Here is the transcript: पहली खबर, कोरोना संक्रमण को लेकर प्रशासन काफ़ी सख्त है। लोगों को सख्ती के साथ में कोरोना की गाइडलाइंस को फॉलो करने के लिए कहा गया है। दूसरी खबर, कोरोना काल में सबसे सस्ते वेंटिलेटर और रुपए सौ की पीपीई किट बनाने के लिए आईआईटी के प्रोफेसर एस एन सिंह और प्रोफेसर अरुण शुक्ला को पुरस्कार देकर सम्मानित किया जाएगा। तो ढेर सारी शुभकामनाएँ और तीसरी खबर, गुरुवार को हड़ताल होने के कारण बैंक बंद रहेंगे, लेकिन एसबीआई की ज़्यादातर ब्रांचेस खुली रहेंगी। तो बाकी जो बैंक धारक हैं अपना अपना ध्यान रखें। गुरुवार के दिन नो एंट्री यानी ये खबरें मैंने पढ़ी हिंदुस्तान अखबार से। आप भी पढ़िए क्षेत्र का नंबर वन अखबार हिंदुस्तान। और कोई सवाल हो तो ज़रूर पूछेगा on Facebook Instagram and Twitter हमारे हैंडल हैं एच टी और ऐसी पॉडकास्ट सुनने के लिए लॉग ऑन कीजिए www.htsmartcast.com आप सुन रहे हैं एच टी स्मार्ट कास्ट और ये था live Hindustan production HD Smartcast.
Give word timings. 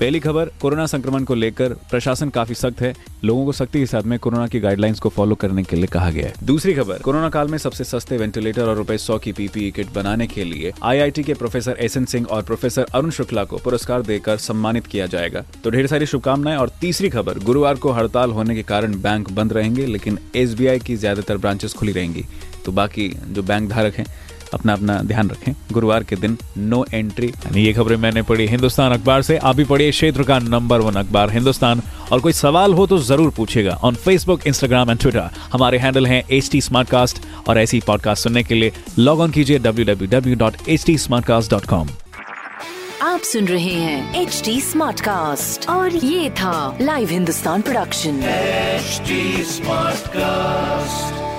पहली 0.00 0.20
खबर, 0.20 0.50
कोरोना 0.60 0.84
संक्रमण 0.86 1.24
को 1.24 1.34
लेकर 1.34 1.72
प्रशासन 1.90 2.28
काफ़ी 2.30 2.54
सख्त 2.54 2.80
है। 2.80 2.92
लोगों 3.24 3.44
को 3.44 3.52
सख्ती 3.52 3.78
के 3.78 3.86
साथ 3.86 4.02
में 4.02 4.18
कोरोना 4.18 4.46
की 4.46 4.60
गाइडलाइंस 4.60 5.00
को 5.00 5.08
फॉलो 5.08 5.34
करने 5.34 5.62
के 5.62 5.76
लिए 5.76 5.86
कहा 5.86 6.10
गया 6.10 6.26
है। 6.26 6.46
दूसरी 6.46 6.74
खबर, 6.74 6.98
कोरोना 6.98 7.28
काल 7.28 7.48
में 7.48 7.56
सबसे 7.58 7.84
सस्ते 7.84 8.16
वेंटिलेटर 8.16 8.62
और 8.62 8.76
रुपए 8.76 8.96
सौ 8.98 9.18
की 9.18 9.32
पीपीई 9.32 9.70
किट 9.70 9.92
बनाने 9.94 10.26
के 10.26 10.44
लिए 10.44 10.72
आईआईटी 10.82 11.22
के 11.22 11.34
प्रोफेसर 11.34 11.76
एस 11.80 11.96
एन 11.96 12.04
सिंह 12.04 12.26
और 12.26 12.42
प्रोफेसर 12.42 12.86
अरुण 12.94 13.10
शुक्ला 13.10 13.44
को 13.44 13.58
पुरस्कार 13.58 14.02
देकर 14.02 14.36
सम्मानित 14.38 14.86
किया 14.86 15.06
जाएगा। 15.06 15.44
तो 15.64 15.70
ढेर 15.70 15.86
सारी 15.86 16.06
शुभकामनाएँ 16.06 16.56
और 16.56 16.72
तीसरी 16.80 17.10
खबर, 17.10 17.38
गुरुवार 17.40 17.74
को 17.74 17.92
हड़ताल 17.92 18.30
होने 18.30 18.54
के 18.54 18.62
कारण 18.62 19.00
बैंक 19.02 19.30
बंद 19.32 19.52
रहेंगे, 19.52 19.86
लेकिन 19.86 20.18
एसबीआई 20.36 20.78
की 20.78 20.96
ज़्यादातर 20.96 21.36
ब्रांचेस 21.36 21.74
खुली 21.74 21.92
रहेंगी। 21.92 22.24
तो 22.64 22.72
बाकी 22.72 23.08
जो 23.28 23.42
बैंक 23.42 23.68
धारक 23.70 23.94
हैं 23.94 24.06
अपना 24.54 24.72
अपना 24.72 25.02
ध्यान 25.02 25.30
रखें। 25.30 25.52
गुरुवार 25.72 26.04
के 26.04 26.16
दिन 26.16 26.38
नो 26.58 26.84
एंट्री 26.94 27.26
यानी 27.26 27.62
ये 27.62 27.72
खबरें 27.72 27.96
मैंने 27.96 28.22
पढ़ी 28.22 28.46
हिंदुस्तान 28.46 28.92
अखबार 28.92 29.22
से। 29.22 29.36
आप 29.36 29.56
भी 29.56 29.64
पढ़िए 29.64 29.90
क्षेत्र 29.90 30.22
का 30.22 30.38
नंबर 30.38 30.80
वन 30.80 30.94
अखबार 30.94 31.30
हिंदुस्तान। 31.30 31.82
और 32.12 32.20
कोई 32.20 32.32
सवाल 32.32 32.74
हो 32.74 32.86
तो 32.86 32.98
ज़रूर 32.98 33.30
पूछेगा 33.36 33.78
on 33.84 33.94
Facebook 33.94 34.46
Instagram 34.46 34.90
and 34.90 35.00
Twitter 35.00 35.30
हमारे 35.52 35.78
हैंडल 35.78 36.06
हैं 36.06 36.22
एच 36.30 36.50
टी 36.52 36.60
और 37.48 37.58
ऐसी 37.58 37.80
पॉडकास्ट 37.86 38.24
सुनने 38.24 38.42
के 38.42 38.54
लिए 38.54 38.72
लॉग 38.98 39.20
ऑन 39.20 39.30
कीजिए 39.30 39.58
www.htsmartcast.com 39.60 41.88
आप 43.02 43.20
सुन 43.20 43.48
रहे 43.48 43.64
हैं 43.64 44.22
एच 44.22 44.42
टी 44.44 44.60
स्मार्ट 44.60 45.00
कास्ट 45.00 45.68
और 45.68 45.96
ये 45.96 46.30
था 46.30 46.78
live 46.80 47.08
Hindustan 47.10 47.62
production 47.62 48.20
HD 48.80 49.10
Smartcast. 49.54 51.29